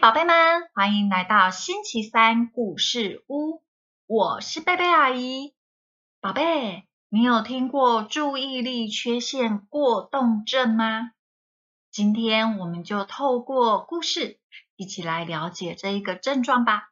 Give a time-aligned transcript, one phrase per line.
[0.00, 3.62] 宝贝们，欢迎来到星期三故事屋。
[4.08, 5.54] 我是贝贝阿姨。
[6.20, 11.12] 宝贝，你有听过注意力缺陷过动症吗？
[11.92, 14.40] 今天我们就透过故事
[14.74, 16.88] 一起来了解这一个症状吧。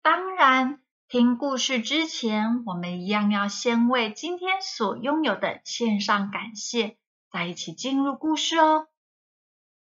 [0.00, 6.96] 当然，听故事之前，我们一样要先为今天所拥有的献上感谢，
[7.30, 8.88] 再一起进入故事哦。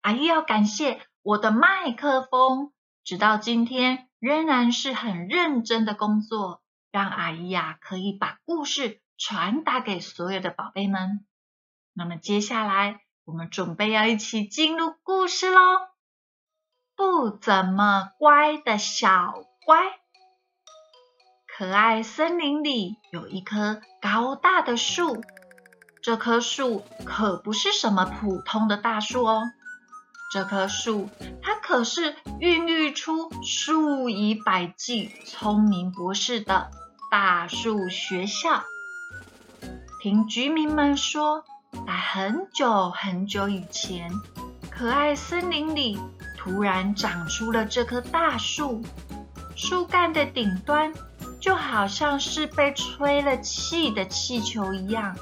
[0.02, 1.00] 阿姨要感谢。
[1.28, 2.72] 我的麦克风
[3.04, 11.26] 直到今天仍然是很认真的工作，让阿姨呀可以把故事传达给所有的宝贝们。
[11.92, 15.60] 那么接下来我们准备要一起进入故事喽。
[16.96, 19.34] 不怎么乖的小
[19.66, 20.00] 乖，
[21.46, 25.22] 可爱森林里有一棵高大的树，
[26.02, 29.44] 这棵树可不是什么普通的大树哦。
[30.30, 31.10] 这棵树，
[31.42, 36.70] 它可是孕育出数以百计聪明博士的
[37.10, 38.64] 大树学校。
[40.02, 41.44] 听居民们说，
[41.86, 44.12] 在很久很久以前，
[44.70, 45.98] 可爱森林里
[46.38, 48.84] 突然长出了这棵大树，
[49.56, 50.94] 树干的顶端
[51.40, 55.16] 就好像是被吹了气的气球一样，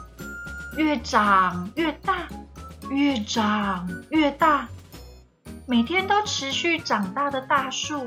[0.77, 2.27] 越长越大，
[2.89, 4.67] 越长越大。
[5.67, 8.05] 每天都持续长大的大树，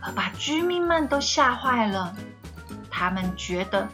[0.00, 2.14] 可把居民们都吓坏了。
[2.88, 3.88] 他们觉得，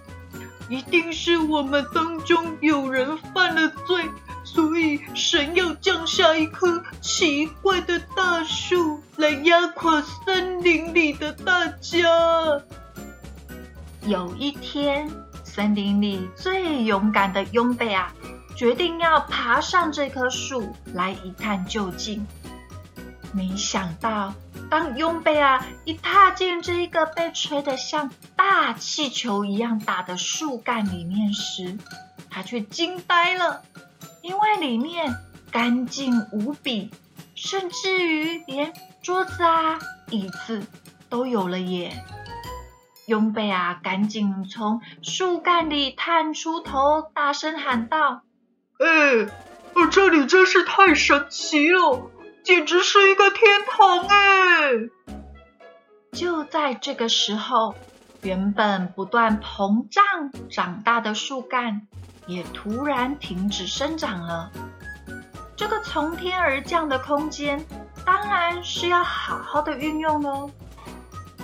[0.69, 4.05] 一定是我们当中有人犯了罪，
[4.45, 11.99] 所以神要降下一棵奇怪的大树来压垮森林里的大家。
[14.03, 15.11] 有一天，
[15.43, 18.13] 森林里最勇敢的拥贝啊，
[18.55, 22.27] 决定要爬上这棵树来一探究竟。
[23.37, 24.33] 没想到，
[24.71, 31.77] 当雍贝啊一踏进这一个被吹得像大气球一样大的树干里面时，
[32.31, 33.63] 他却惊呆了，
[34.23, 35.15] 因为里面
[35.51, 36.91] 干净无比，
[37.35, 40.67] 甚至于连桌子啊、椅子
[41.11, 42.03] 都有了耶！
[43.07, 48.23] 雍贝啊，赶紧从树干里探出头，大声喊道
[48.81, 49.31] ：“哎，
[49.91, 52.11] 这里真是太神奇了！”
[52.47, 54.71] 简直是一个天堂哎！
[56.13, 57.75] 就在这个时候，
[58.23, 61.89] 原本不断膨胀长大的树干
[62.29, 64.53] 也突然停止生长了。
[65.57, 67.67] 这个从天而降的空间，
[68.05, 70.49] 当然是要好好的运用喽。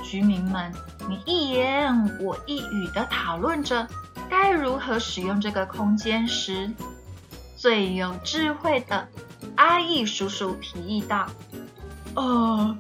[0.05, 0.73] 居民们，
[1.09, 3.89] 你一言我一语的讨论着
[4.31, 6.71] 该如何使用这个空间时，
[7.57, 9.09] 最有智慧的。
[9.57, 11.27] 阿义叔叔提议道
[12.15, 12.77] ：“呃，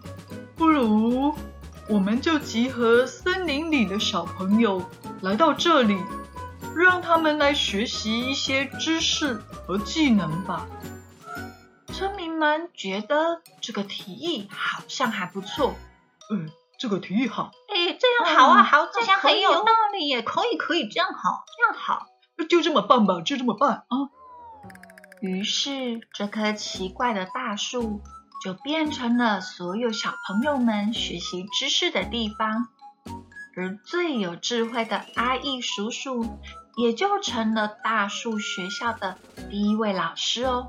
[0.56, 1.34] 不如
[1.88, 4.82] 我们就集合森林里的小朋友
[5.20, 5.98] 来到这里，
[6.76, 9.34] 让他们来学习一些知识
[9.66, 10.66] 和技能吧。”
[11.92, 15.74] 村民们觉得这个提议好像还不错。
[16.30, 16.48] 嗯，
[16.78, 17.50] 这个提议好。
[17.68, 22.06] 哎，这样好啊，好，这样很有道理耶，可以，可以，这样好，这样好，
[22.48, 24.08] 就这么办吧，就这么办啊。
[25.22, 28.02] 于是，这棵奇怪的大树
[28.42, 32.66] 就变成了所有小朋友们学习知识的地方，
[33.56, 36.40] 而最有智慧的阿义叔叔
[36.76, 39.16] 也就成了大树学校的
[39.48, 40.66] 第一位老师哦。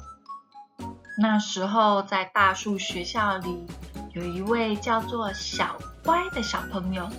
[1.18, 3.66] 那时候，在大树学校里，
[4.14, 7.10] 有一位叫做小乖的小朋友，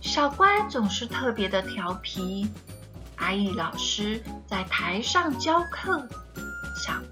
[0.00, 2.48] 小乖总是特别的调皮。
[3.16, 6.08] 阿义老师在台上教课。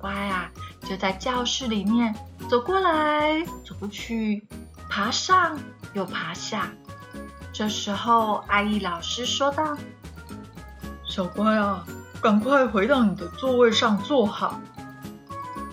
[0.01, 0.51] 乖啊，
[0.83, 2.15] 就在教室里面
[2.49, 4.47] 走过来走过去，
[4.89, 5.59] 爬上
[5.93, 6.71] 又爬下。
[7.53, 9.77] 这时候，阿姨老师说道
[11.05, 11.85] ：“小乖啊，
[12.23, 14.61] 赶快回到你的座位上坐好。”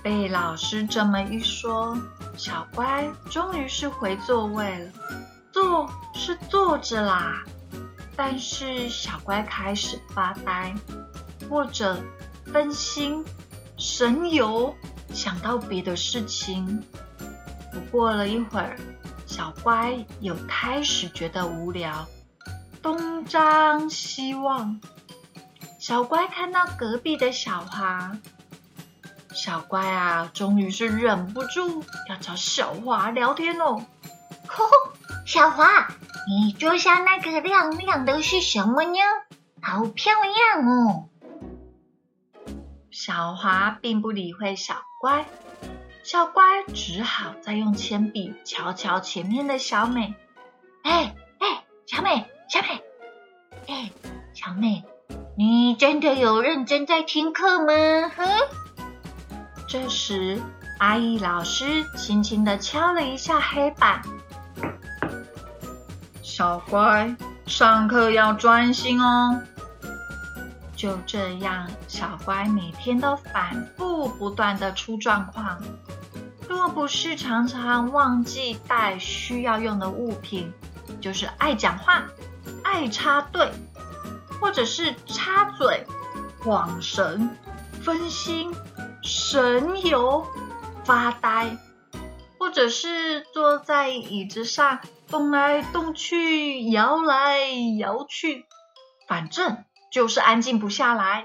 [0.03, 1.97] 被老师这么一说，
[2.35, 4.91] 小乖终于是回座位了。
[5.51, 7.43] 坐是坐着啦，
[8.15, 10.73] 但是小乖开始发呆，
[11.49, 11.97] 或者
[12.51, 13.23] 分心。
[13.77, 14.75] 神游，
[15.13, 16.83] 想到别的事情。
[17.71, 18.75] 不过了一会儿，
[19.27, 22.07] 小乖又开始觉得无聊，
[22.81, 24.81] 东张西望。
[25.79, 28.17] 小乖看到隔壁的小华，
[29.31, 33.83] 小乖啊，终于是忍不住要找小华聊天喽。
[34.47, 34.71] 呵呵，
[35.25, 35.87] 小华，
[36.27, 38.97] 你桌上那个亮亮的是什么呢？
[39.61, 41.06] 好漂亮哦！
[43.17, 45.25] 小华并不理会小乖，
[46.03, 50.13] 小乖只好再用铅笔瞧瞧前面的小美。
[50.83, 52.83] 哎哎，小美，小美，
[53.67, 53.91] 哎，
[54.35, 54.83] 小美，
[55.35, 58.11] 你真的有认真在听课吗？
[59.67, 60.39] 这时，
[60.77, 64.03] 阿姨老师轻轻的敲了一下黑板。
[66.21, 67.15] 小乖，
[67.47, 69.41] 上课要专心哦。
[70.77, 75.59] 就这样，小乖每天都反复不断的出状况。
[76.47, 80.53] 若不是常常忘记带需要用的物品，
[81.01, 82.05] 就是爱讲话、
[82.63, 83.51] 爱插队，
[84.39, 85.85] 或者是插嘴、
[86.43, 87.35] 晃神、
[87.81, 88.53] 分心、
[89.01, 90.25] 神游、
[90.85, 91.57] 发呆，
[92.37, 98.45] 或者是坐在椅子上动来动去、摇来摇去，
[99.07, 99.57] 反正
[99.91, 101.23] 就是安静不下来。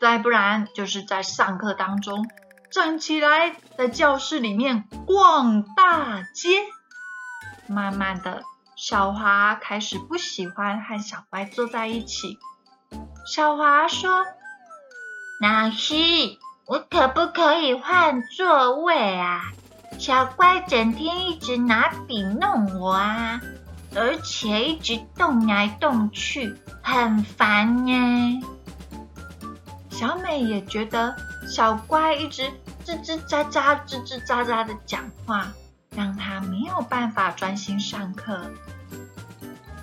[0.00, 2.28] 再不然就是在上课当中。
[2.72, 6.62] 站起来，在教室里面逛大街。
[7.66, 8.42] 慢慢的，
[8.76, 12.38] 小华开始不喜欢和小乖坐在一起。
[13.26, 14.26] 小华说
[15.40, 15.94] ：“老师，
[16.66, 19.42] 我可不可以换座位啊？
[19.98, 23.40] 小乖整天一直拿笔弄我啊，
[23.94, 28.42] 而且一直动来动去，很烦呢。”
[29.90, 31.14] 小美也觉得
[31.48, 32.50] 小乖一直。
[32.84, 35.52] 吱吱喳喳、吱吱喳喳的讲话，
[35.94, 38.50] 让她没有办法专心上课。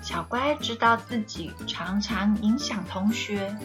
[0.02, 3.56] 小乖知道自己常常影响同学，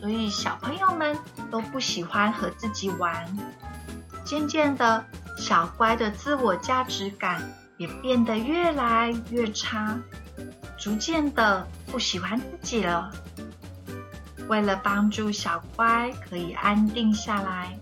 [0.00, 1.18] 所以小朋友们
[1.50, 3.36] 都不喜欢和自己玩。
[4.24, 5.04] 渐渐的，
[5.36, 7.42] 小乖的自我价值感
[7.78, 9.98] 也变得越来越差，
[10.76, 13.10] 逐渐的不喜欢自己了。
[14.48, 17.78] 为了帮助小乖可以安定下来。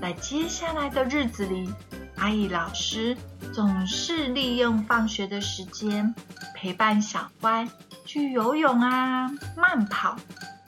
[0.00, 1.72] 在接下来的日子里，
[2.16, 3.16] 阿姨老师
[3.52, 6.12] 总是利用放学的时间
[6.56, 7.68] 陪伴小乖
[8.04, 10.16] 去游泳啊、慢跑，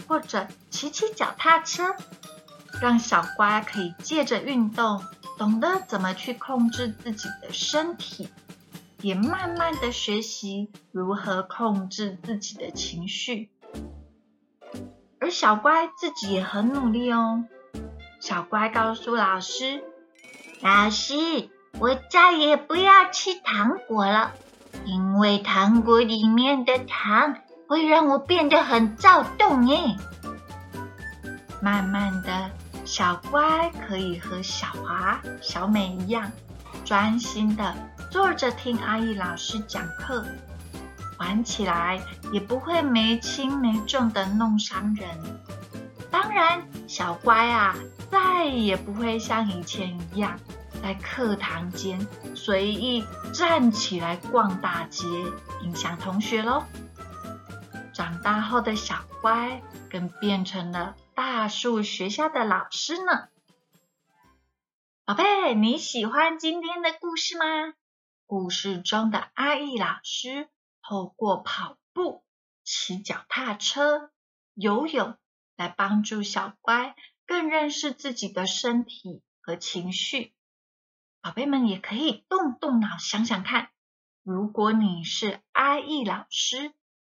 [0.07, 1.97] 或者骑骑脚踏车，
[2.81, 5.03] 让小乖可以借着运动，
[5.37, 8.29] 懂得怎么去控制自己的身体，
[9.05, 13.51] 也慢慢的学习如何控制自己的情绪。
[15.21, 17.45] 而小乖自己也很努力哦。
[18.19, 19.85] 小乖告诉老师
[20.63, 21.15] ：“老师，
[21.79, 24.33] 我再也不要吃糖果了，
[24.87, 27.37] 因为糖果里面的糖
[27.69, 29.97] 会让我变得很躁动。”耶。
[31.61, 32.51] 慢慢的，
[32.87, 36.33] 小乖可以和小华、小美一样，
[36.87, 37.75] 专心的
[38.15, 40.25] 坐着听阿姨老师讲课，
[41.19, 42.01] 玩起来
[42.31, 45.09] 也不会没轻没重的弄伤人。
[46.13, 47.75] 当然，小乖啊。
[48.13, 50.39] 再也不会像以前一样
[50.81, 52.07] 在课堂间
[52.37, 55.09] 随意站起来逛大街，
[55.63, 56.63] 影响同学喽。
[57.93, 63.27] 长大后的小乖更变成了大树学校的老师呢。
[65.05, 67.75] 宝贝，你喜欢今天的故事吗？
[68.27, 70.49] 故事中的阿义老师
[70.83, 72.25] 透过跑步、
[72.63, 74.11] 骑脚踏车、
[74.55, 75.17] 游泳
[75.57, 76.95] 来帮助小乖。
[77.27, 80.35] 更认识自己的身体和情绪，
[81.23, 83.71] 宝贝们也可以动动脑想想看，
[84.23, 86.75] 如果你是阿义老师，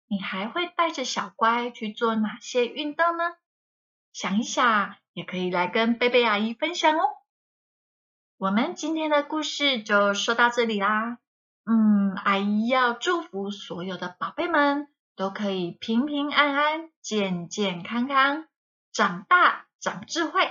[0.05, 3.23] 你还会带着小乖去做哪些运动呢？
[4.13, 7.01] 想一想，也可以来跟贝贝阿姨分享哦。
[8.37, 11.17] 我们今天的故事就说到这里啦。
[11.65, 18.45] 嗯，阿姨要祝福所有的宝贝们都可以平平安安、健健康康
[18.91, 19.65] 长大。
[19.77, 20.49] 长智慧，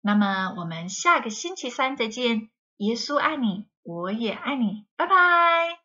[0.00, 2.48] 那么我们下个星期三再见。
[2.78, 5.83] 耶稣爱你，我也爱你，拜拜。